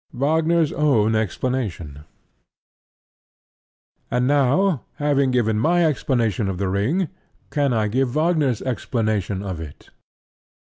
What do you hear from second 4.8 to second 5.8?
having given